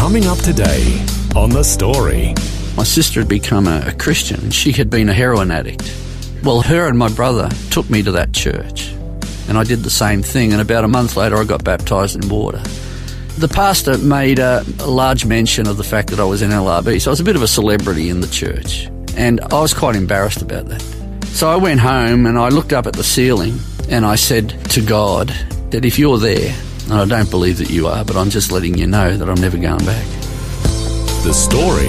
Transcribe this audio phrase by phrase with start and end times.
[0.00, 1.04] Coming up today
[1.36, 2.34] on The Story.
[2.74, 4.50] My sister had become a, a Christian.
[4.50, 5.94] She had been a heroin addict.
[6.42, 8.88] Well, her and my brother took me to that church,
[9.46, 10.52] and I did the same thing.
[10.52, 12.62] And about a month later, I got baptized in water.
[13.36, 16.98] The pastor made a, a large mention of the fact that I was in LRB,
[17.02, 19.96] so I was a bit of a celebrity in the church, and I was quite
[19.96, 20.80] embarrassed about that.
[21.26, 23.58] So I went home and I looked up at the ceiling
[23.90, 25.28] and I said to God
[25.72, 26.56] that if you're there,
[26.90, 29.40] and I don't believe that you are, but I'm just letting you know that I'm
[29.40, 30.06] never going back.
[31.22, 31.86] The Story.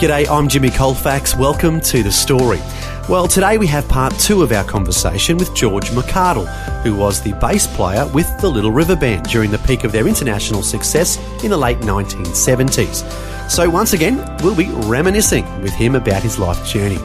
[0.00, 1.36] G'day, I'm Jimmy Colfax.
[1.36, 2.60] Welcome to The Story.
[3.06, 6.46] Well, today we have part two of our conversation with George McArdle,
[6.82, 10.08] who was the bass player with the Little River Band during the peak of their
[10.08, 13.33] international success in the late 1970s.
[13.48, 16.98] So, once again, we'll be reminiscing with him about his life journey.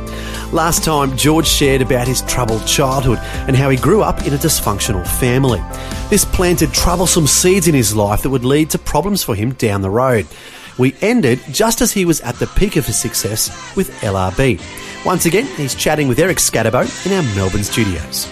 [0.51, 4.37] Last time, George shared about his troubled childhood and how he grew up in a
[4.37, 5.61] dysfunctional family.
[6.09, 9.81] This planted troublesome seeds in his life that would lead to problems for him down
[9.81, 10.25] the road.
[10.79, 14.59] We ended just as he was at the peak of his success with LRB.
[15.05, 18.27] Once again, he's chatting with Eric Skattebo in our Melbourne studios.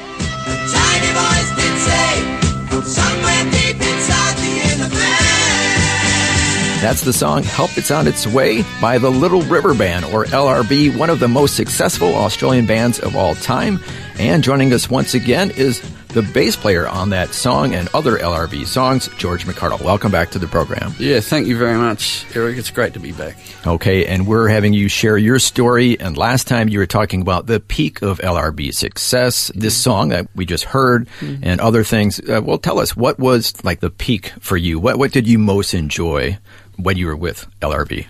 [6.87, 10.97] That's the song Help Is On Its Way by the Little River Band, or LRB,
[10.97, 13.81] one of the most successful Australian bands of all time.
[14.17, 18.65] And joining us once again is the bass player on that song and other LRB
[18.65, 19.81] songs, George McArdle.
[19.81, 20.93] Welcome back to the program.
[20.97, 22.57] Yeah, thank you very much, Eric.
[22.57, 23.35] It's great to be back.
[23.67, 25.99] Okay, and we're having you share your story.
[25.99, 30.27] And last time you were talking about the peak of LRB success, this song that
[30.35, 32.21] we just heard, and other things.
[32.21, 34.79] Uh, well, tell us what was like the peak for you.
[34.79, 36.37] What what did you most enjoy
[36.77, 38.07] when you were with LRB?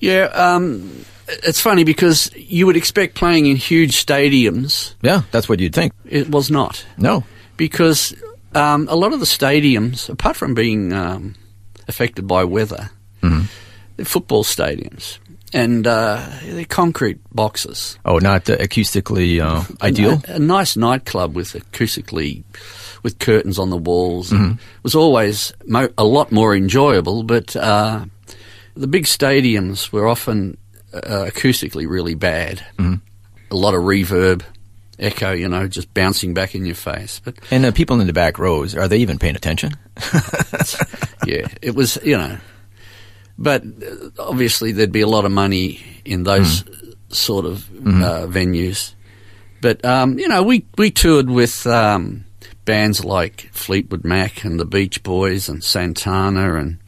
[0.00, 4.94] Yeah, um, it's funny because you would expect playing in huge stadiums.
[5.02, 5.92] Yeah, that's what you'd think.
[6.04, 6.84] It was not.
[6.98, 7.24] No,
[7.56, 8.14] because
[8.54, 11.34] um, a lot of the stadiums, apart from being um,
[11.88, 12.90] affected by weather,
[13.96, 15.18] they're football stadiums
[15.52, 17.98] and uh, they're concrete boxes.
[18.04, 20.20] oh, not uh, acoustically uh, ideal.
[20.28, 22.44] A, a nice nightclub with acoustically,
[23.02, 27.22] with curtains on the walls, and was always mo- a lot more enjoyable.
[27.22, 28.04] But uh,
[28.74, 30.56] the big stadiums were often
[30.92, 32.64] uh, acoustically really bad.
[33.50, 34.42] A lot of reverb,
[34.98, 37.20] echo, you know, just bouncing back in your face.
[37.24, 39.72] But And the people in the back rows, are they even paying attention?
[41.26, 42.38] yeah, it was, you know.
[43.38, 46.64] But uh, obviously, there'd be a lot of money in those
[47.10, 48.94] sort of uh, venues.
[49.60, 52.24] But um, you know, we we toured with um,
[52.66, 56.78] bands like Fleetwood Mac and the Beach Boys and Santana and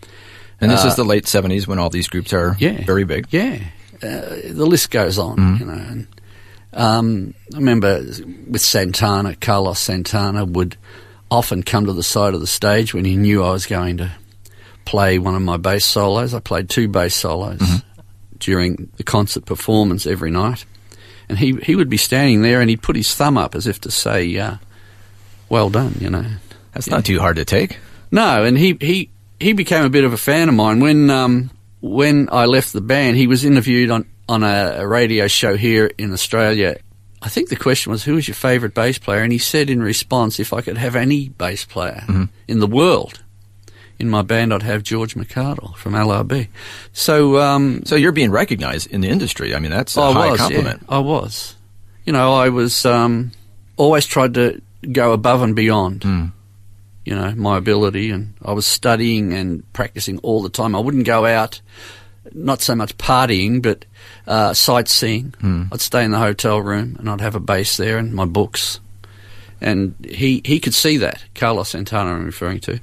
[0.61, 3.27] And this Uh, is the late 70s when all these groups are yeah, very big.
[3.31, 3.61] Yeah,
[4.03, 5.56] uh, the list goes on.
[5.61, 6.06] You know, and
[6.75, 8.03] um, I remember
[8.50, 10.77] with Santana, Carlos Santana would
[11.31, 14.11] often come to the side of the stage when he knew I was going to
[14.84, 16.34] play one of my bass solos.
[16.34, 17.61] I played two bass solos
[18.38, 20.65] during the concert performance every night,
[21.28, 23.81] and he he would be standing there and he'd put his thumb up as if
[23.83, 24.56] to say, uh,
[25.48, 26.25] "Well done," you know.
[26.75, 27.78] That's not too hard to take.
[28.10, 29.10] No, and he, he,
[29.41, 30.81] he became a bit of a fan of mine.
[30.81, 31.50] When um,
[31.81, 35.91] when I left the band, he was interviewed on, on a, a radio show here
[35.98, 36.76] in Australia.
[37.20, 39.22] I think the question was, who was your favourite bass player?
[39.22, 42.04] And he said in response, if I could have any bass player
[42.47, 43.25] in the world
[43.98, 46.47] in my band, I'd have George McArdle from LRB.
[46.92, 49.53] So, um, So you're being recognized in the industry.
[49.53, 50.82] I mean, that's a I high was, compliment.
[50.88, 51.56] yeah, I was.
[52.04, 53.32] You know, I was um,
[53.76, 54.62] always tried to
[54.93, 56.05] go above and beyond.
[57.05, 60.76] You know, my ability, and I was studying and practicing all the time.
[60.76, 61.62] I wouldn't go out,
[62.35, 63.87] not so much partying, but
[64.26, 65.35] uh, sightseeing.
[65.73, 68.81] I'd stay in the hotel room, and I'd have a bass there and my books.
[69.61, 72.79] And he he could see that Carlos Santana, I'm referring to.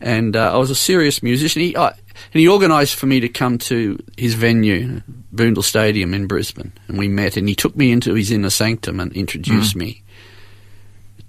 [0.00, 1.62] And uh, I was a serious musician.
[1.62, 5.02] He, I, and he organised for me to come to his venue,
[5.32, 7.36] Boondall Stadium in Brisbane, and we met.
[7.36, 10.02] And he took me into his inner sanctum and introduced me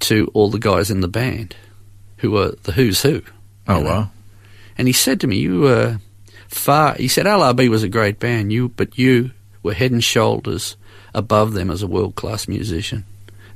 [0.01, 1.55] to all the guys in the band,
[2.17, 3.21] who were the who's who.
[3.67, 3.85] Oh, know.
[3.85, 4.11] wow.
[4.77, 5.99] And he said to me, "You were
[6.47, 9.31] far." He said, "LRB was a great band, you, but you
[9.63, 10.75] were head and shoulders
[11.13, 13.03] above them as a world class musician,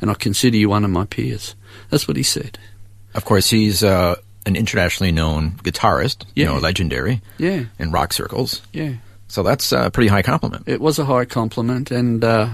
[0.01, 1.55] and I consider you one of my peers."
[1.89, 2.57] That's what he said.
[3.15, 4.15] Of course, he's uh,
[4.45, 6.49] an internationally known guitarist, you Yeah.
[6.53, 8.61] know, legendary Yeah, in rock circles.
[8.73, 8.93] yeah.
[9.27, 10.63] So that's a pretty high compliment.
[10.67, 12.49] It was a high compliment, and uh,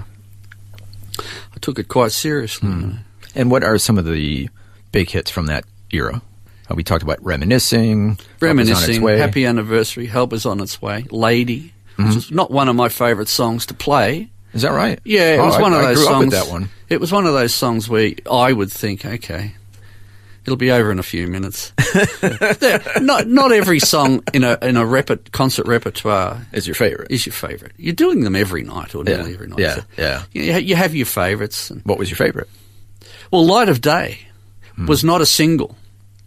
[1.18, 2.68] I took it quite seriously.
[2.68, 2.94] you know.
[3.34, 4.48] And what are some of the
[4.92, 6.20] big hits from that era?
[6.70, 9.02] Uh, we talked about reminiscing, Help Is on Its Reminiscing.
[9.18, 12.06] Happy Anniversary, Help is on its way, Lady, Mm-hmm.
[12.08, 14.30] which is not one of my favourite songs to play.
[14.54, 14.98] Is that right?
[15.04, 16.32] Yeah, it Oh, was I- one of I those grew songs.
[16.32, 16.70] that one.
[16.88, 19.54] It was one of those songs where I would think, okay,
[20.44, 21.72] it'll be over in a few minutes.
[23.00, 27.10] Not not every song in a in a reper- concert repertoire Is your favorite?
[27.10, 27.72] is your favourite.
[27.76, 29.58] You're doing them every night or Yeah, nearly every night.
[29.58, 30.22] yeah, So yeah.
[30.32, 31.70] You, you have your favourites.
[31.84, 32.48] What was your favorite?
[33.30, 34.18] Well, Light of Day
[34.76, 34.86] Hmm.
[34.86, 35.76] was not a single,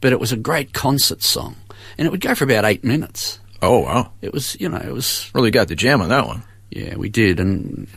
[0.02, 1.56] but it was a great concert song,
[1.98, 3.40] and it would go for about eight minutes.
[3.62, 6.44] Oh wow, It was, you know, it was really got the jam on that one.
[6.70, 7.88] Yeah, we did, and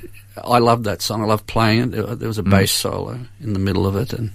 [0.44, 1.22] I loved that song.
[1.22, 2.18] I loved playing it.
[2.18, 2.50] There, was a Mm.
[2.50, 4.30] bass solo in the middle of it, and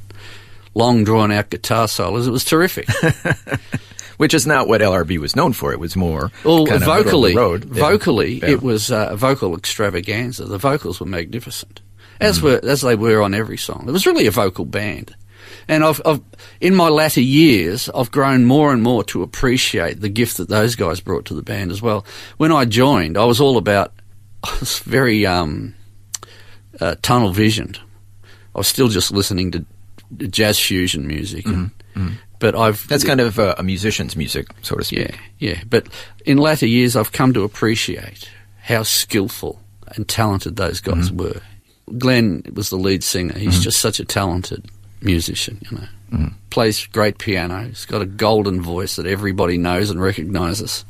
[0.74, 2.28] long drawn out guitar solos.
[2.28, 2.88] It was terrific.
[4.18, 5.72] Which is not what LRB was known for.
[5.74, 7.34] It was more Well, kind of of vocally.
[7.34, 7.58] Yeah.
[7.66, 8.50] vocally, Yeah.
[8.50, 10.46] it was uh, a vocal extravaganza.
[10.46, 11.82] The vocals were magnificent,
[12.22, 12.44] as Mm.
[12.44, 13.86] were as they were on every song.
[13.88, 15.14] It was really a vocal band.
[15.68, 16.22] And I've, I've,
[16.60, 20.76] in my latter years, I've grown more and more to appreciate the gift that those
[20.76, 22.04] guys brought to the band as well.
[22.38, 23.94] When I joined, I was all about,
[24.44, 25.76] I was very um,
[26.80, 27.80] uh, tunnel visioned.
[28.56, 29.66] I was still just listening to
[30.28, 31.72] jazz fusion music, and,
[32.40, 32.88] but I've Mm-hmm.
[32.90, 35.12] That's kind of uh, a musician's music, so to speak.
[35.12, 35.18] yeah,
[35.52, 35.64] yeah.
[35.70, 35.88] But
[36.26, 38.30] in latter years, I've come to appreciate
[38.62, 39.62] how skillful
[39.96, 41.18] and talented those guys Mm-hmm.
[41.18, 41.42] were.
[41.98, 43.38] Glenn was the lead singer.
[43.38, 44.66] He's just such a talented
[45.02, 45.88] musician, you know.
[46.12, 46.36] Mm-hmm.
[46.50, 47.66] Plays great piano.
[47.68, 50.86] He's got a golden voice that everybody knows and recognises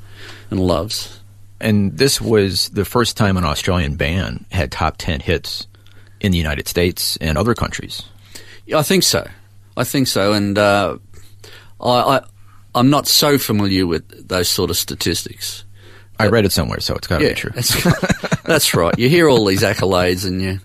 [0.49, 1.19] and loves.
[1.59, 5.67] And this was the first time an Australian band had top 10 hits
[6.19, 8.03] in the United States and other countries.
[8.65, 9.27] Yeah, I think so.
[9.77, 10.33] I think so.
[10.33, 10.97] And uh,
[11.79, 12.21] I, I,
[12.73, 15.65] I'm not so familiar with those sort of statistics.
[16.19, 17.51] I read it somewhere, so it's got to be true.
[17.53, 18.97] That's, that's right.
[18.97, 20.59] You hear all these accolades and you,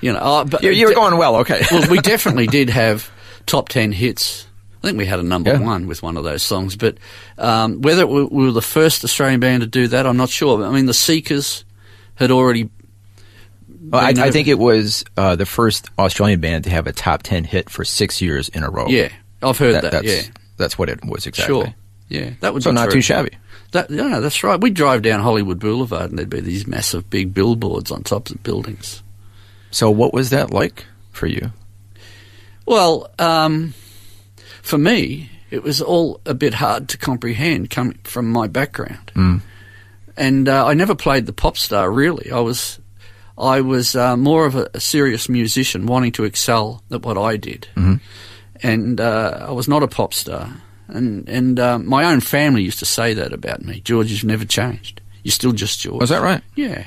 [0.00, 0.18] you know.
[0.22, 1.62] Oh, but You're, you're going well, okay.
[1.70, 3.10] well, we definitely did have
[3.46, 4.46] top 10 hits.
[4.82, 5.60] I think we had a number Yeah.
[5.60, 6.96] one with one of those songs, but
[7.36, 10.64] um, whether we we were the first Australian band to do that, I'm not sure.
[10.64, 11.64] I mean, the Seekers
[12.14, 12.70] had already.
[13.82, 17.22] Well, I, I think it was uh, the first Australian band to have a top
[17.22, 18.86] 10 hit for six years in a row.
[18.88, 19.08] Yeah,
[19.42, 19.90] I've heard that.
[19.92, 20.22] that's, yeah,
[20.56, 21.54] that's what it was exactly.
[21.54, 21.74] sure.
[22.08, 23.30] Yeah, that would So not too shabby.
[23.72, 24.60] That, no, no, that's right.
[24.60, 28.42] We'd drive down Hollywood Boulevard and there'd be these massive big billboards on top of
[28.42, 29.02] buildings.
[29.70, 31.52] So what was that like for you?
[32.66, 33.74] Well, um,
[34.62, 39.10] for me, it was all a bit hard to comprehend coming from my background.
[40.16, 42.30] And uh, I never played the pop star, really.
[42.30, 42.78] I was,
[43.38, 47.36] I was uh, more of a, a serious musician wanting to excel at what I
[47.36, 47.68] did.
[48.62, 50.52] And uh, I was not a pop star.
[50.88, 53.80] And, and uh, my own family used to say that about me.
[53.80, 55.00] George, you've never changed.
[55.22, 56.00] You're still just George.
[56.00, 56.42] Was that right?
[56.54, 56.84] Yeah.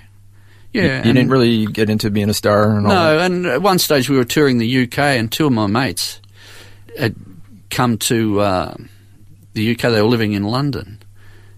[0.74, 0.88] You- Yeah.
[0.88, 3.80] You, and- didn't really get into being a star and all no, and at one
[3.80, 6.20] stage we were touring the UK, and two of my mates
[6.98, 7.16] had
[7.70, 8.75] come to uh,
[9.54, 9.81] the UK.
[9.92, 11.00] They were living in London,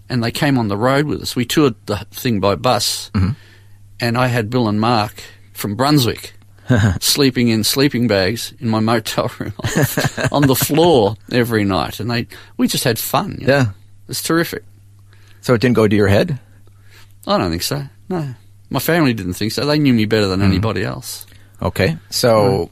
[0.10, 1.36] and they came on the road with us.
[1.36, 3.10] We toured the thing by bus,
[4.00, 5.24] and I had Bill and Mark
[5.54, 6.34] from Brunswick
[7.00, 9.54] sleeping in sleeping bags in my motel room
[10.32, 12.28] on the floor every night, and they
[12.58, 13.38] we just had fun.
[13.40, 13.54] you know.
[13.54, 13.66] Yeah.
[14.10, 14.64] it's terrific.
[15.42, 16.40] So it didn't go to your head?
[17.28, 17.84] I don't think so.
[18.10, 18.36] No,
[18.76, 19.66] my family didn't think so.
[19.66, 21.26] They knew me better than anybody else.
[21.62, 21.98] Okay.
[22.10, 22.70] So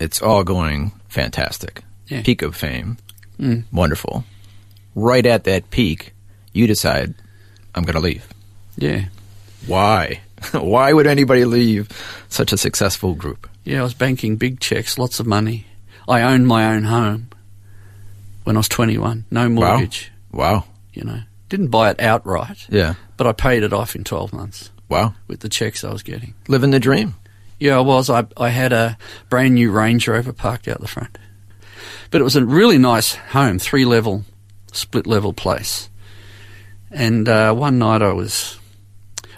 [0.00, 1.82] it's all going fantastic.
[2.08, 2.22] Yeah.
[2.22, 2.98] Peak of fame.
[3.38, 3.62] Mm.
[3.72, 4.24] Wonderful.
[4.96, 6.12] Right at that peak,
[6.52, 7.14] you decide,
[7.74, 8.26] I'm going to leave.
[8.76, 9.04] Yeah.
[9.68, 10.20] Why?
[10.52, 11.88] Why would anybody leave
[12.28, 13.48] such a successful group?
[13.62, 15.66] Yeah, I was banking big checks, lots of money.
[16.08, 17.28] I owned my own home
[18.42, 19.24] when I was 21.
[19.30, 20.64] No mortgage, Wow.
[20.92, 21.20] you know.
[21.48, 22.94] Didn't buy it outright, Yeah.
[23.16, 25.14] but I paid it off in 12 months Wow.
[25.26, 26.34] with the checks I was getting.
[26.48, 27.14] Living the dream.
[27.58, 28.10] Yeah, I was.
[28.10, 28.98] I, I had a
[29.30, 31.18] brand new Range Rover parked out the front.
[32.10, 34.24] But it was a really nice home, three level,
[34.72, 35.88] split level place.
[36.90, 38.58] And uh, one night I was.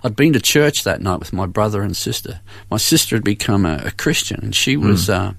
[0.05, 2.41] I'd been to church that night with my brother and sister.
[2.71, 5.09] My sister had become a, a Christian, and she was.
[5.09, 5.33] Uh,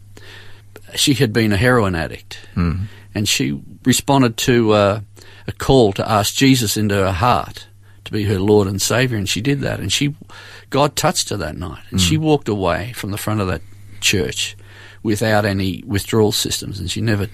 [0.95, 2.39] she had been a heroin addict.
[2.55, 5.01] And she responded to uh,
[5.47, 7.66] a call to ask Jesus into her heart
[8.07, 9.79] to be her Lord and Savior, and she did that.
[9.79, 10.15] And she,
[10.69, 12.21] God touched her that night, and she mm.
[12.21, 13.61] walked away from the front of that
[14.01, 14.57] church
[15.03, 17.27] without any withdrawal systems, and she never.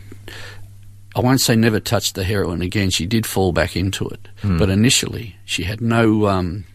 [1.15, 2.89] I won't say never touched the heroin again.
[2.89, 4.57] She did fall back into it, mm.
[4.57, 6.65] but initially she had no um,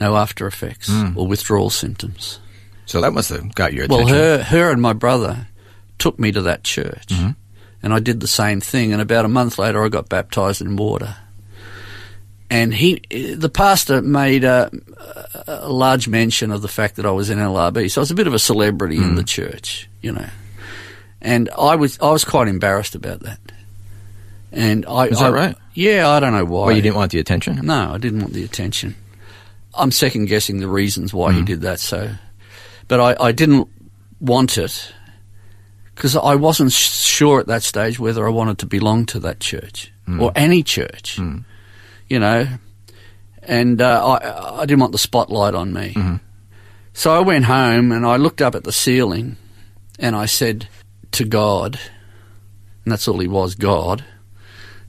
[0.00, 1.16] no after effects mm.
[1.16, 2.38] or withdrawal symptoms.
[2.86, 4.06] So that must have got your attention.
[4.06, 5.48] Well, her her and my brother
[5.98, 7.30] took me to that church, mm-hmm.
[7.82, 8.92] And I did the same thing.
[8.92, 11.16] And about a month later, I got baptized in water.
[12.50, 13.00] And he,
[13.34, 14.70] the pastor made a,
[15.46, 17.90] a large mention of the fact that I was in LRB.
[17.90, 19.26] So I was a bit of a celebrity in the hmm.
[19.26, 20.28] church, you know.
[21.20, 23.38] And I was, I was quite embarrassed about that.
[24.50, 25.56] And I, Is that I- right?
[25.74, 26.66] Yeah, I don't know why.
[26.66, 27.60] Well, you didn't want the attention.
[27.64, 28.96] No, I didn't want the attention.
[29.74, 31.44] I'm second guessing the reasons why he hmm.
[31.44, 31.78] did that.
[31.78, 32.10] So,
[32.88, 33.68] but I, I didn't
[34.20, 34.92] want it
[35.94, 39.92] because I wasn't sure at that stage whether I wanted to belong to that church
[40.06, 40.20] hmm.
[40.20, 41.18] or any church.
[42.08, 42.46] You know,
[43.42, 45.94] and uh, I, I didn't want the spotlight on me.
[46.92, 49.36] So I went home and I looked up at the ceiling
[49.98, 50.68] and I said
[51.12, 51.78] to God,
[52.84, 54.04] and that's all he was, God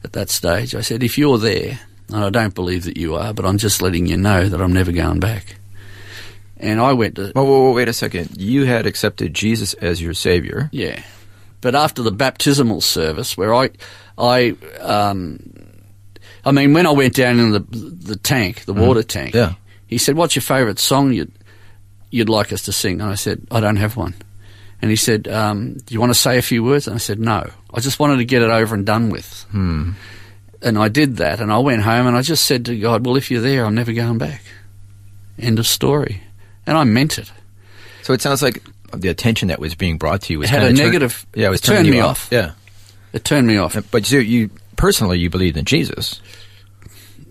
[0.04, 0.74] at that stage.
[0.76, 3.82] I said, if you're there, and I don't believe that you are, but I'm just
[3.82, 5.58] letting you know that I'm never going back.
[6.58, 8.42] And I went to, whoa, wait a second.
[8.42, 10.70] You had accepted Jesus as your savior.
[10.72, 11.04] yeah.
[11.62, 13.72] But after the baptismal service, where I,
[14.18, 15.59] I, um,
[16.46, 19.54] I mean, when I went down in the the tank, the water tank, Yeah.
[19.88, 21.32] he said, "What's your favourite song you'd
[22.12, 24.16] you'd like us to sing?" And I said, "I don't have one."
[24.82, 27.20] And he said, um, "Do you want to say a few words?" And I said,
[27.20, 29.92] "No, I just wanted to get it over and done with." Hmm.
[30.62, 33.16] And I did that, and I went home and I just said to God, "Well,
[33.18, 34.42] if you're there, I'm never going back."
[35.38, 36.22] End of story.
[36.66, 37.32] And I meant it.
[38.04, 38.62] So it sounds like
[38.94, 41.48] the attention that was being brought to you was It had a turn- negative- yeah,
[41.48, 42.26] it was it turned me off.
[42.26, 42.28] off.
[42.32, 42.52] Yeah,
[43.14, 43.78] It turned me off.
[43.92, 46.22] but so you personally you believed in Jesus.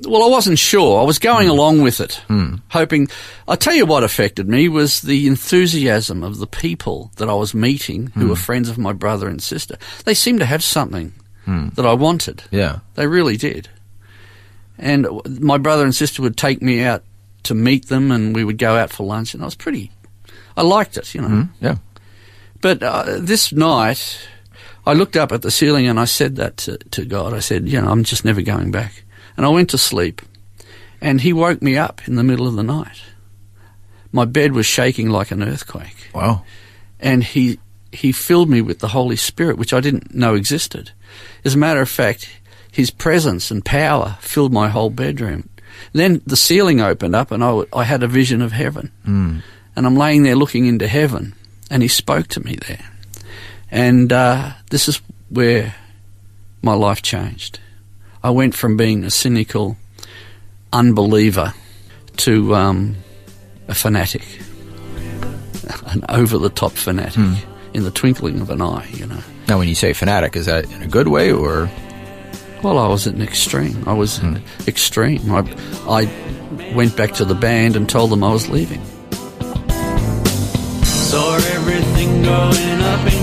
[0.07, 1.00] Well, I wasn't sure.
[1.00, 1.52] I was going hmm.
[1.52, 2.57] along with it, hmm.
[2.69, 3.09] hoping.
[3.49, 7.55] I tell you what affected me was the enthusiasm of the people that I was
[7.55, 8.28] meeting, who hmm.
[8.28, 9.76] were friends of my brother and sister.
[10.05, 11.14] They seemed to have something
[11.47, 12.45] that I wanted.
[12.50, 13.71] Yeah, They really did.
[14.76, 15.09] And
[15.40, 17.02] my brother and sister would take me out
[17.45, 19.90] to meet them, and we would go out for lunch, and I was pretty.
[20.57, 21.49] I liked it, you know.
[21.61, 21.76] yeah.
[22.61, 24.28] But uh, this night,
[24.88, 27.35] I looked up at the ceiling and I said that to, to God.
[27.35, 29.04] I said, you know, I'm just never going back.
[29.37, 30.23] And I went to sleep,
[31.00, 33.02] and He woke me up in the middle of the night.
[34.12, 36.42] My bed was shaking like an earthquake, Wow.
[36.99, 37.59] and He
[37.92, 40.90] He filled me with the Holy Spirit, which I didn't know existed.
[41.45, 42.28] As a matter of fact,
[42.73, 45.49] His presence and power filled my whole bedroom.
[45.92, 48.90] Then the ceiling opened up, and I, w- I had a vision of heaven.
[49.04, 49.38] Hmm.
[49.76, 51.35] And I'm laying there looking into heaven,
[51.71, 52.85] and He spoke to me there.
[53.70, 55.75] And uh, this is where
[56.62, 57.60] my life changed.
[58.22, 59.76] I went from being a cynical
[60.72, 61.54] unbeliever
[62.18, 62.96] to um,
[63.68, 64.25] a fanatic,
[65.87, 67.16] an over the top fanatic
[67.75, 69.20] in the twinkling of an eye, you know.
[69.46, 71.70] Now, when you say fanatic, is that in a good way or?
[72.62, 73.87] Well, I was an extreme.
[73.87, 74.20] I was
[74.66, 75.30] extreme.
[75.30, 75.40] I,
[75.88, 78.84] I went back to the band and told them I was leaving.
[80.84, 83.17] Saw everything going up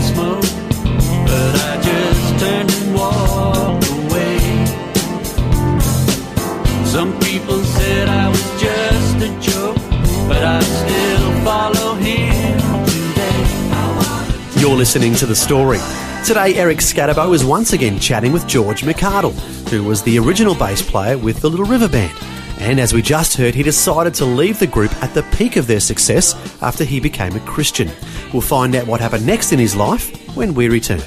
[14.96, 15.80] listening to The Story.
[16.26, 19.34] Today, Eric Skattebo is once again chatting with George McArdle,
[19.68, 22.18] who was the original bass player with the Little River Band.
[22.62, 25.68] And as we just heard, he decided to leave the group at the peak of
[25.68, 27.92] their success after he became a Christian.
[28.32, 31.04] We'll find out what happened next in his life when we return.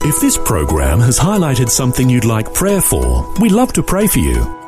[0.00, 4.18] If this program has highlighted something you'd like prayer for, we'd love to pray for
[4.18, 4.67] you.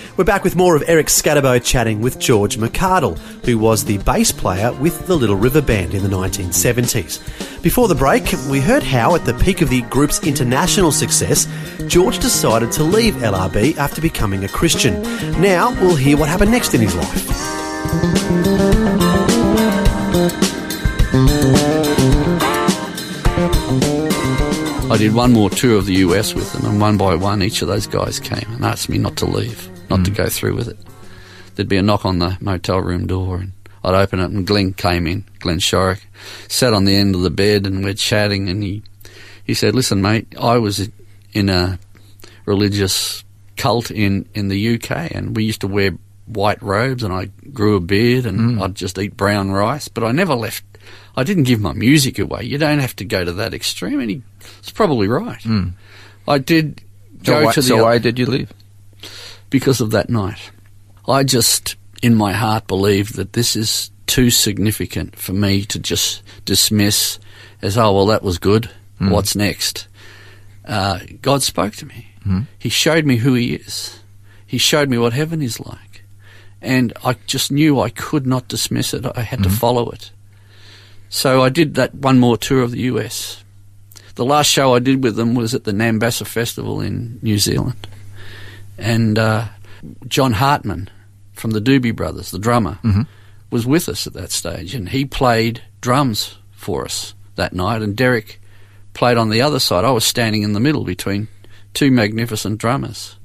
[0.21, 4.31] We're back with more of Eric Skattebo chatting with George McArdle, who was the bass
[4.31, 7.63] player with the Little River Band in the 1970s.
[7.63, 11.47] Before the break, we heard how, at the peak of the group's international success,
[11.87, 15.01] George decided to leave LRB after becoming a Christian.
[15.41, 17.27] Now, we'll hear what happened next in his life.
[24.91, 27.63] I did one more tour of the US with them, and one by one, each
[27.63, 30.17] of those guys came and asked me not to leave, not to hmm.
[30.17, 30.77] go through with it.
[31.55, 33.51] There'd be a knock on the motel room door, and
[33.83, 36.01] I'd open it, and Glenn came in, Glenn Shorrock,
[36.47, 38.83] sat on the end of the bed, and we're chatting, and he,
[39.43, 40.89] he said, Listen, mate, I was
[41.33, 41.79] in a
[42.45, 43.23] religious
[43.57, 45.91] cult in, in the UK, and we used to wear
[46.25, 48.61] white robes, and I grew a beard, and hmm.
[48.61, 50.63] I'd just eat brown rice, but I never left.
[51.15, 52.43] I didn't give my music away.
[52.43, 54.21] You don't have to go to that extreme, and he
[54.59, 55.41] was probably right.
[55.41, 55.69] Hmm.
[56.27, 56.81] I did
[57.25, 58.53] So, go why, to the so why did you leave?
[59.51, 60.49] Because of that night.
[61.07, 66.23] I just, in my heart, believed that this is too significant for me to just
[66.45, 67.19] dismiss
[67.61, 68.71] as, oh, well, that was good.
[68.97, 69.11] Hmm.
[69.11, 69.87] What's next?
[70.65, 72.07] Uh, God spoke to me.
[72.23, 72.41] Hmm.
[72.57, 73.99] He showed me who He is.
[74.47, 76.03] He showed me what heaven is like.
[76.61, 79.05] And I just knew I could not dismiss it.
[79.15, 79.55] I had to hmm.
[79.55, 80.11] follow it.
[81.09, 83.43] So I did that one more tour of the US.
[84.15, 87.87] The last show I did with them was at the Nambassa Festival in New Zealand.
[88.81, 89.45] And uh,
[90.07, 90.89] John Hartman
[91.33, 92.79] from the Doobie Brothers, the drummer,
[93.49, 94.73] was with us at that stage.
[94.75, 97.81] And he played drums for us that night.
[97.81, 98.41] And Derek
[98.93, 99.85] played on the other side.
[99.85, 101.27] I was standing in the middle between
[101.73, 103.15] two magnificent drummers.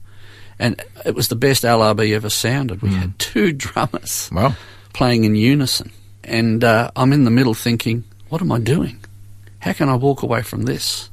[0.59, 2.81] And it was the best LRB ever sounded.
[2.83, 4.57] We had two drummers Well,
[4.93, 5.91] playing in unison.
[6.25, 8.99] And uh, I'm in the middle thinking, what am I doing?
[9.61, 11.11] How can I walk away from this?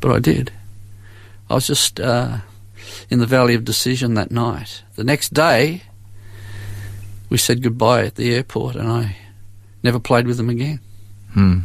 [0.00, 0.52] But I did.
[1.48, 2.38] I was just uh,
[3.10, 4.82] in the Valley of Decision that night.
[4.96, 5.82] The next day,
[7.28, 9.16] we said goodbye at the airport, and I
[9.82, 10.80] never played with them again.
[11.32, 11.60] Hmm.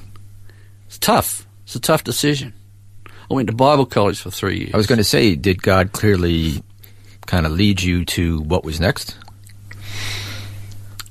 [0.88, 1.46] It's tough.
[1.64, 2.54] It's a tough decision.
[3.30, 4.74] I went to Bible college for three years.
[4.74, 6.64] I was going to say, did God clearly
[7.26, 9.18] kind of lead you to what was next?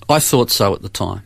[0.09, 1.23] I thought so at the time,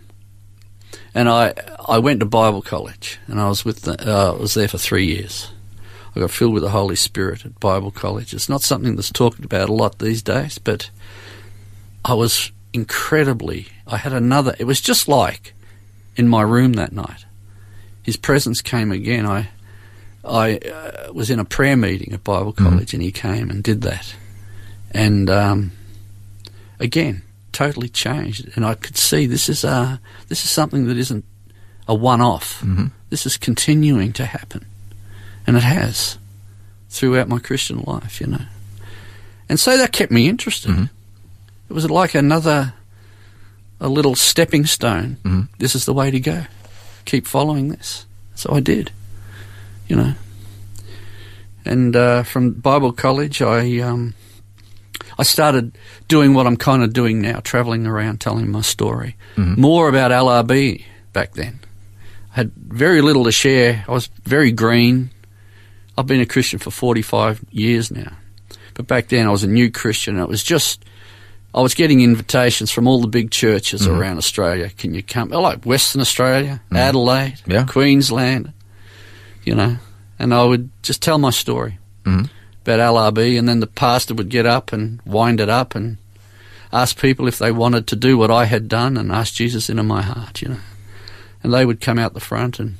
[1.14, 1.54] and I
[1.86, 4.78] I went to Bible college, and I was with the, uh, I was there for
[4.78, 5.52] three years.
[6.14, 8.34] I got filled with the Holy Spirit at Bible college.
[8.34, 10.90] It's not something that's talked about a lot these days, but
[12.04, 13.68] I was incredibly.
[13.86, 14.54] I had another.
[14.58, 15.54] It was just like
[16.16, 17.24] in my room that night.
[18.02, 19.26] His presence came again.
[19.26, 19.48] I
[20.24, 23.82] I uh, was in a prayer meeting at Bible college, and he came and did
[23.82, 24.14] that,
[24.90, 25.72] and um,
[26.78, 29.98] again totally changed, and I could see this is uh
[30.28, 31.24] this is something that isn't
[31.88, 32.62] a one-off.
[33.10, 34.66] This is continuing to happen,
[35.46, 36.18] and it has
[36.88, 38.44] throughout my Christian life, you know.
[39.48, 40.70] And so that kept me interested.
[41.68, 42.74] It was like another
[43.80, 45.16] a little stepping stone.
[45.58, 46.44] This is the way to go.
[47.04, 48.06] Keep following this.
[48.34, 48.92] So I did,
[49.88, 50.14] you know.
[51.64, 54.14] And uh, from Bible college, I um,
[55.18, 55.76] I started
[56.08, 59.16] doing what I'm kind of doing now, travelling around telling my story.
[59.60, 61.60] More about LRB back then.
[62.32, 63.84] I had very little to share.
[63.88, 65.10] I was very green.
[65.96, 68.12] I've been a Christian for 45 years now.
[68.74, 70.14] But back then I was a new Christian.
[70.16, 70.84] And it was just,
[71.54, 73.98] I was getting invitations from all the big churches mm-hmm.
[73.98, 74.70] around Australia.
[74.70, 75.30] Can you come?
[75.30, 76.76] Like Western Australia, mm.
[76.76, 77.66] Adelaide, Yeah.
[77.66, 78.52] Queensland,
[79.44, 79.76] you know.
[80.18, 82.26] And I would just tell my story mm-hmm.
[82.62, 85.96] about LRB, and then the pastor would get up and wind it up and
[86.72, 89.82] ask people if they wanted to do what I had done and ask Jesus into
[89.82, 90.60] my heart, you know.
[91.42, 92.76] And they would come out the front and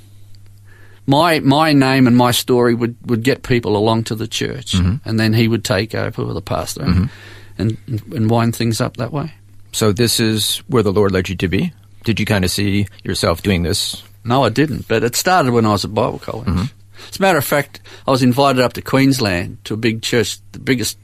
[1.11, 5.07] my my name and my story would, would get people along to the church, mm-hmm.
[5.07, 7.61] and then he would take over the pastor and, mm-hmm.
[7.61, 9.35] and and wind things up that way.
[9.73, 11.73] So this is where the Lord led you to be.
[12.05, 14.03] Did you kind of see yourself doing this?
[14.25, 16.46] No, I didn't, but it started when I was at Bible college.
[16.49, 17.09] Mm-hmm.
[17.09, 20.38] As a matter of fact, I was invited up to Queensland to a big church,
[20.53, 20.99] the biggest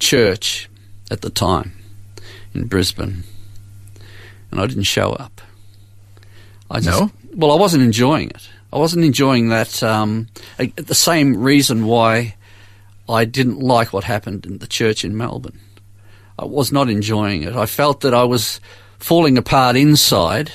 [0.00, 0.68] church
[1.10, 1.72] at the time
[2.54, 3.24] in Brisbane,
[4.50, 5.40] and I didn't show up.
[6.70, 7.10] I just, No?
[7.34, 8.48] Well, I wasn't enjoying it.
[8.76, 9.82] I wasn't enjoying that.
[9.82, 10.26] Um,
[10.58, 12.34] the same reason why
[13.08, 15.58] I didn't like what happened in the church in Melbourne.
[16.38, 17.56] I was not enjoying it.
[17.56, 18.60] I felt that I was
[18.98, 20.50] falling apart inside,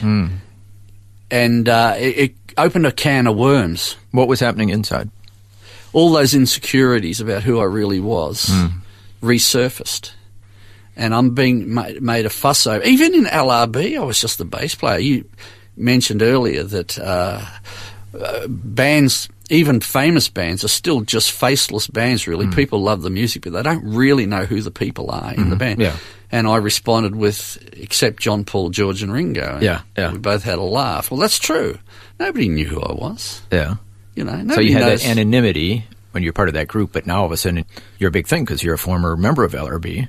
[1.32, 3.96] and uh, it, it opened a can of worms.
[4.12, 5.10] What was happening inside?
[5.92, 8.52] All those insecurities about who I really was
[9.24, 10.12] resurfaced.
[10.96, 12.84] And I'm being made, made a fuss over.
[12.84, 15.00] Even in LRB, I was just the bass player.
[15.00, 15.26] You
[15.76, 17.44] mentioned earlier that uh,
[18.20, 22.48] uh, bands, even famous bands, are still just faceless bands, really.
[22.48, 25.56] People love the music, but they don't really know who the people are in the
[25.56, 25.80] band.
[25.82, 25.96] Yeah.
[26.32, 29.56] And I responded with, except John, Paul, George, and Ringo.
[29.56, 30.12] And Yeah, yeah.
[30.14, 31.12] We both had a laugh.
[31.12, 31.78] Well, that's true.
[32.20, 33.42] Nobody knew who I was.
[33.52, 33.76] Yeah.
[34.16, 35.04] You know, So you had knows.
[35.04, 37.66] that anonymity when you're part of that group, but now all of a sudden
[37.98, 40.08] you're a big thing because you're a former member of LRB.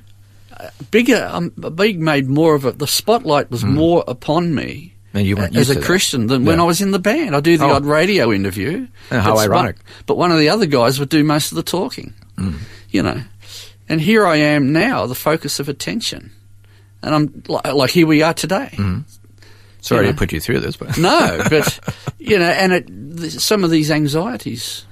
[0.91, 2.79] bigger, um, big made more of it.
[2.79, 4.89] The spotlight was more upon me Hmm.
[5.13, 5.85] And you weren't as used a.
[5.85, 7.35] Christian than when I was in the band.
[7.35, 7.73] I do the Oh.
[7.73, 8.87] odd radio interview.
[9.11, 9.75] Uh, how But one- ironic.
[10.07, 12.13] but one of the other guys would do most of the talking.
[12.37, 12.53] Hmm.
[12.89, 13.21] You know,
[13.87, 16.31] and here I am now, the focus of attention,
[17.03, 18.71] and I'm like, like here we are today.
[18.75, 18.99] Hmm.
[19.81, 20.11] Sorry Yeah.
[20.13, 21.79] to put you through this, but No, but
[22.17, 24.85] you know, and it, th- some of these anxieties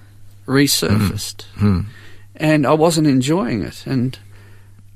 [0.48, 1.46] resurfaced,
[2.36, 3.84] and I wasn't enjoying it.
[3.86, 4.18] And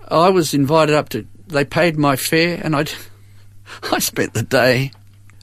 [0.08, 1.26] I was invited up to.
[1.48, 2.86] They paid my fare, and I,
[3.92, 4.92] I spent the day.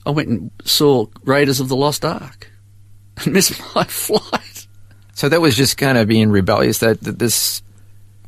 [0.04, 2.50] I went and saw Raiders of the Lost Ark,
[3.24, 4.66] and missed my flight.
[5.14, 7.62] so that was just kind of being rebellious that, that this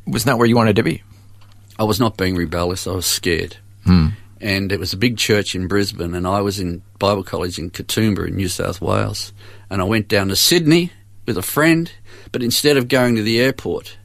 [0.07, 1.03] was not where you wanted to be.
[1.77, 2.87] I was not being rebellious.
[2.87, 3.57] I was scared,
[4.39, 7.69] and it was a big church in Brisbane, and I was in Bible college in
[7.71, 9.33] Katoomba in New South Wales,
[9.69, 10.91] and I went down to Sydney
[11.25, 11.91] with a friend,
[12.31, 13.97] but instead of going to the airport,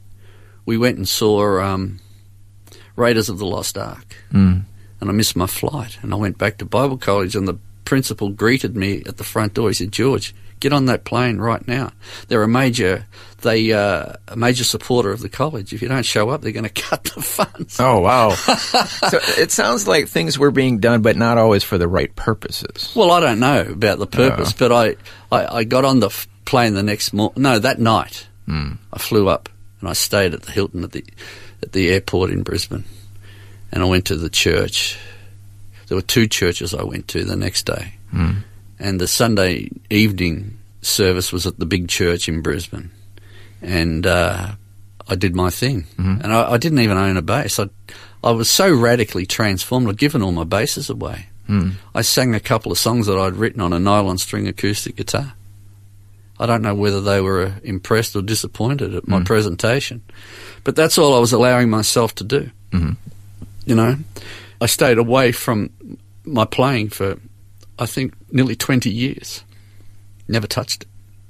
[0.67, 2.01] we went and saw um,
[2.97, 4.65] Raiders of the Lost Ark, Mm.
[5.01, 8.29] And I missed my flight, and I went back to Bible college, and the principal
[8.31, 9.69] greeted me at the front door.
[9.69, 11.91] He said, "George." Get on that plane right now.
[12.29, 13.07] They're a major,
[13.41, 15.73] they uh, a major supporter of the college.
[15.73, 17.81] If you don't show up, they're going to cut the funds.
[17.81, 18.29] Oh wow!
[18.35, 22.93] so it sounds like things were being done, but not always for the right purposes.
[22.95, 24.97] Well, I don't know about the purpose, but I,
[25.33, 27.41] I, I got on the f- plane the next morning.
[27.43, 28.27] No, that night
[28.93, 29.49] I flew up
[29.81, 31.03] and I stayed at the Hilton at the
[31.63, 32.85] at the airport in Brisbane,
[33.73, 34.99] and I went to the church.
[35.89, 37.95] There were two churches I went to the next day,
[38.79, 42.91] and the Sunday evening service was at the big church in Brisbane,
[43.61, 44.53] and uh,
[45.09, 45.87] I did my thing,
[46.23, 47.59] and I, I didn't even own a bass.
[47.59, 47.69] I
[48.23, 49.89] I was so radically transformed.
[49.89, 51.27] I'd given all my basses away.
[51.95, 55.33] I sang a couple of songs that I'd written on a nylon string acoustic guitar.
[56.39, 60.03] I don't know whether they were uh, impressed or disappointed at my presentation,
[60.65, 62.51] but that's all I was allowing myself to do.
[62.71, 62.93] Mm-hmm.
[63.65, 63.97] You know,
[64.61, 65.71] I stayed away from
[66.25, 67.19] my playing for,
[67.79, 69.45] I think, nearly 20 years.
[70.29, 70.89] Never touched it.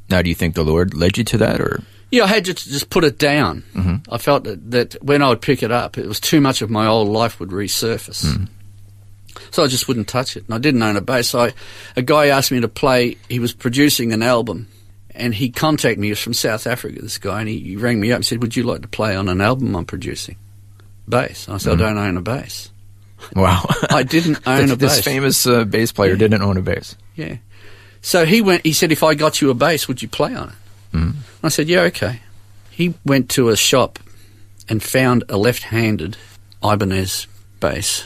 [0.08, 2.54] Now, do you think the Lord led you to that, or Yeah, I had to
[2.54, 3.62] just put it down.
[3.74, 4.12] Mm-hmm.
[4.12, 6.70] I felt that, that when I would pick it up, it was too much of
[6.70, 8.26] my old life would resurface.
[8.26, 8.44] Mm-hmm.
[9.52, 10.44] So I just wouldn't touch it.
[10.46, 11.30] And I didn't own a bass.
[11.30, 11.52] So I,
[11.96, 13.16] a guy asked me to play.
[13.28, 14.68] He was producing an album,
[15.14, 16.08] and he contacted me.
[16.08, 17.00] He was from South Africa.
[17.00, 19.14] This guy, and he, he rang me up and said, "Would you like to play
[19.14, 20.36] on an album I'm producing?"
[21.08, 21.48] Bass.
[21.48, 22.70] I said, "I don't own a bass."
[23.36, 23.64] wow?
[23.90, 24.96] I didn't own a bass.
[24.96, 26.96] this famous uh, bass player didn't own a bass.
[27.16, 27.36] Yeah.
[28.02, 28.64] So he went.
[28.64, 31.14] He said, "If I got you a bass, would you play on it?" Mm.
[31.42, 32.20] I said, "Yeah, okay."
[32.70, 33.98] He went to a shop
[34.68, 36.16] and found a left-handed
[36.64, 37.26] Ibanez
[37.60, 38.04] bass,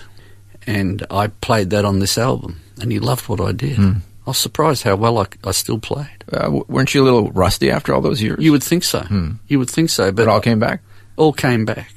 [0.67, 3.79] and I played that on this album, and he loved what I did.
[3.79, 6.25] I was surprised how well I, I still played.
[6.33, 8.43] Uh, w- weren't you a little rusty after all those years?
[8.43, 9.07] You would think so.
[9.49, 10.81] You would think so, but it all came back.
[11.17, 11.93] all came back.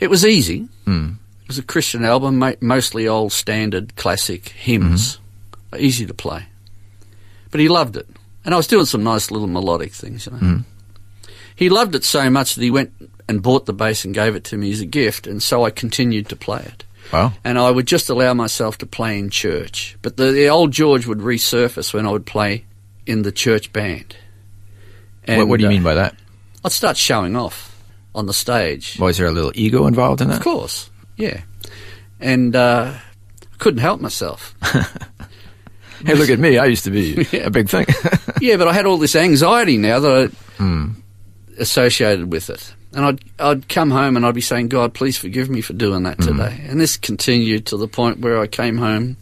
[0.00, 0.68] It was easy.
[0.84, 1.12] Hmm.
[1.42, 5.18] It was a Christian album, mostly old standard classic hymns,
[5.70, 5.84] mm-hmm.
[5.84, 6.46] easy to play.
[7.52, 8.08] But he loved it,
[8.44, 10.26] and I was doing some nice little melodic things.
[10.26, 10.56] You know, hmm.
[11.54, 12.92] he loved it so much that he went
[13.28, 15.70] and bought the bass and gave it to me as a gift, and so I
[15.70, 16.84] continued to play it.
[17.12, 17.32] Wow.
[17.44, 21.06] And I would just allow myself to play in church, but the, the old George
[21.06, 22.64] would resurface when I would play
[23.06, 24.16] in the church band.
[25.26, 26.14] what, what do you uh, mean by that?
[26.14, 26.16] Uh,
[26.64, 27.75] I'd start showing off
[28.16, 28.98] on the stage.
[28.98, 30.38] Was there a little ego involved in that?
[30.38, 31.42] Of course, yeah.
[32.18, 32.94] And uh,
[33.58, 34.54] couldn't help myself.
[36.04, 36.58] Hey, look at me!
[36.58, 37.86] I used to be a big thing.
[38.40, 40.88] yeah, but I had all this anxiety now that I
[41.58, 42.74] associated with it.
[42.92, 46.04] And I'd, I'd come home and I'd be saying, God, please forgive me for doing
[46.04, 46.64] that today.
[46.68, 49.16] And this continued to the point where I came home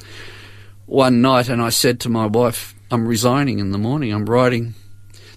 [0.87, 4.13] one night and I said to my wife, I'm resigning in the morning.
[4.13, 4.75] I'm writing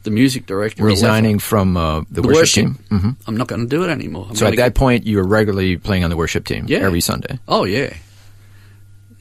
[0.07, 0.83] the music director.
[0.83, 2.89] Resigning from uh, the, the worship, worship.
[2.89, 2.99] team.
[2.99, 4.27] hmm I'm not going to do it anymore.
[4.29, 6.79] I'm So at that get- point, you were regularly playing on the worship team Yeah.
[6.79, 7.39] every Sunday.
[7.47, 7.93] Oh yeah.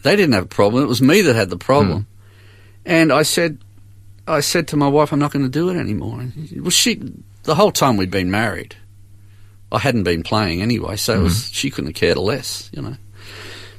[0.03, 0.85] They didn't have a problem.
[0.85, 2.07] It was me that had the problem.
[2.85, 3.59] And I said,
[4.29, 6.21] I said to my wife, I'm not going to do it anymore.
[6.21, 7.01] And well, she,
[7.43, 8.77] the whole time we'd been married,
[9.73, 12.97] I hadn't been playing anyway, so it was, she couldn't have cared less, you know.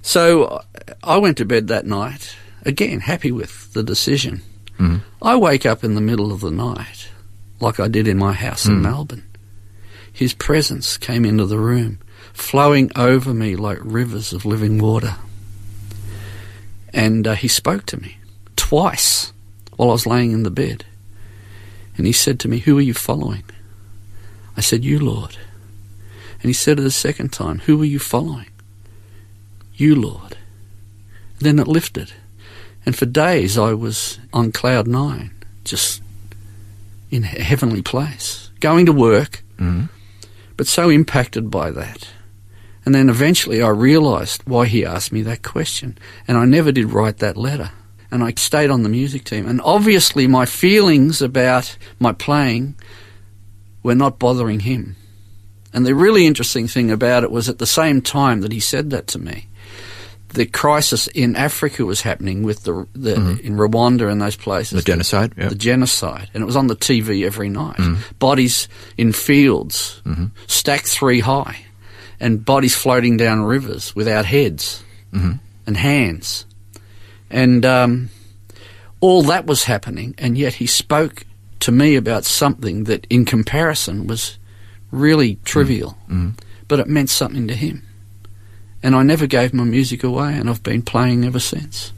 [0.02, 0.62] So
[1.04, 4.42] I went to bed that night, again, happy with the decision.
[5.22, 7.10] I wake up in the middle of the night,
[7.60, 9.24] like I did in my house in Melbourne.
[10.12, 12.00] His presence came into the room,
[12.34, 15.16] flowing over me like rivers of living water.
[16.94, 18.18] And uh, he spoke to me
[18.56, 19.32] twice
[19.76, 20.86] while I was laying in the bed.
[21.98, 23.44] And he said to me, Who are you following?
[24.56, 25.38] I said, You, Lord.
[26.42, 28.50] And he said it a second time, Who are you following?
[29.76, 30.38] You, Lord.
[31.40, 32.14] Then it lifted.
[32.88, 35.32] And for days I was on cloud nine,
[35.66, 36.02] just
[37.12, 39.88] in a heavenly place, going to work, mm-hmm.
[40.56, 42.08] but so impacted by that.
[42.86, 45.98] And then eventually I realised why he asked me that question.
[46.30, 47.72] And I never did write that letter.
[48.10, 49.46] And I stayed on the music team.
[49.50, 52.76] And obviously my feelings about my playing
[53.84, 54.96] were not bothering him.
[55.74, 58.92] And the really interesting thing about it was at the same time that he said
[58.92, 59.50] that to me,
[60.30, 63.46] the crisis in Africa was happening with the, the mm-hmm.
[63.46, 64.84] in Rwanda and those places.
[64.84, 65.50] The genocide, yeah.
[65.50, 66.30] The genocide.
[66.34, 67.78] And it was on the TV every night.
[67.78, 68.02] Mm-hmm.
[68.20, 70.26] Bodies in fields, mm-hmm.
[70.48, 71.66] stacked three high,
[72.20, 74.84] and bodies floating down rivers without heads
[75.66, 76.46] and hands.
[77.30, 78.10] And um,
[79.00, 81.26] all that was happening, and yet he spoke
[81.60, 84.38] to me about something that, in comparison, was
[84.92, 85.98] really trivial,
[86.68, 87.87] but it meant something to him.
[88.84, 91.92] And I never gave my music away, and I've been playing ever since.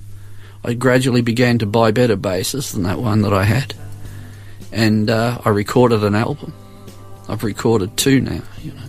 [0.63, 3.74] I gradually began to buy better basses than that one that I had.
[4.72, 6.54] And uh, I recorded an album.
[7.28, 8.82] I've recorded two now, you know.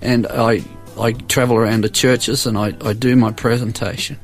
[0.00, 0.62] And I,
[0.98, 4.18] I travel around to churches and I, I do my presentation.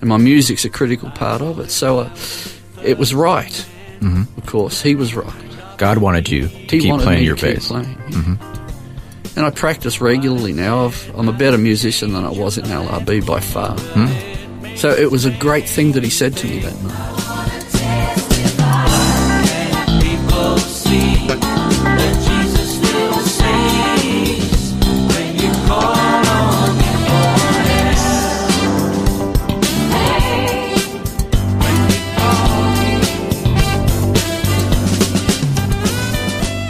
[0.00, 1.70] And my music's a critical part of it.
[1.70, 2.16] So uh,
[2.84, 3.54] it was right,
[4.00, 4.80] hmm of course.
[4.82, 5.44] He was right.
[5.78, 7.68] God wanted you to He keep playing your to keep bass.
[7.68, 8.57] playing, yeah.
[9.38, 10.86] And I practice regularly now.
[10.86, 13.78] I've, I'm a better musician than I was in LRB by far.
[13.78, 14.74] Hmm?
[14.74, 17.37] So it was a great thing that he said to me that night.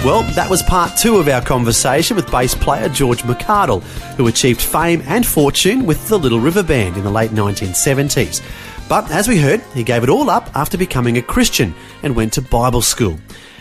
[0.09, 3.83] Well, that was part two of our conversation with bass player George McArdle,
[4.17, 8.41] who achieved fame and fortune with the Little River Band in the late 1970s.
[8.89, 12.33] But as we heard, he gave it all up after becoming a Christian and went
[12.33, 13.19] to Bible school.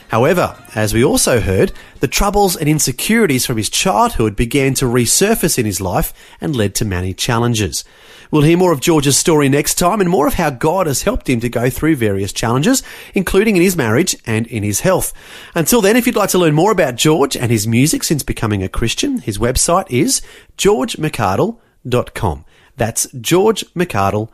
[0.09, 5.59] However, as we also heard, the troubles and insecurities from his childhood began to resurface
[5.59, 7.83] in his life and led to many challenges.
[8.31, 11.29] We'll hear more of George's story next time and more of how God has helped
[11.29, 15.13] him to go through various challenges, including in his marriage and in his health.
[15.55, 18.63] Until then, if you'd like to learn more about George and his music since becoming
[18.63, 20.21] a Christian, his website is
[20.57, 22.45] georgemccardle.com.
[22.75, 24.29] That's georgemccardle.com.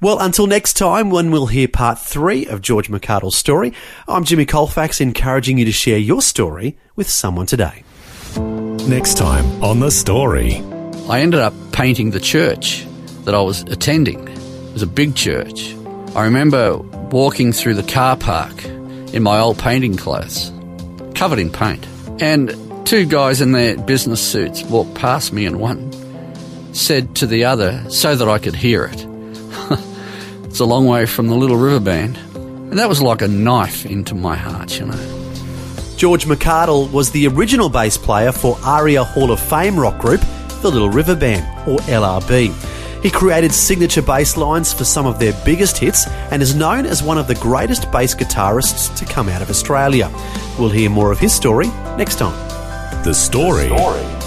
[0.00, 3.74] Well, until next time when we'll hear part three of George McArdle's story,
[4.08, 7.84] I'm Jimmy Colfax encouraging you to share your story with someone today.
[8.88, 10.62] Next time on The Story.
[11.10, 12.86] I ended up painting the church
[13.24, 14.28] that I was attending.
[14.28, 15.74] It was a big church.
[16.14, 16.78] I remember
[17.10, 20.50] walking through the car park in my old painting clothes,
[21.14, 21.86] covered in paint.
[22.22, 22.50] And
[22.86, 25.90] two guys in their business suits walked past me, and one
[26.76, 29.06] said to the other, so that I could hear it,
[30.44, 32.16] It's a long way from the Little River Band.
[32.34, 35.16] And that was like a knife into my heart, you know.
[35.96, 40.20] George McArdle was the original bass player for ARIA Hall of Fame rock group,
[40.62, 42.54] the Little River Band, or LRB.
[43.02, 47.02] He created signature bass lines for some of their biggest hits and is known as
[47.02, 50.10] one of the greatest bass guitarists to come out of Australia.
[50.58, 52.34] We'll hear more of his story next time.
[53.04, 53.68] The Story.